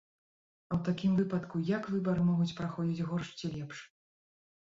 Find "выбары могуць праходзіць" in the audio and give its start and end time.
1.95-3.05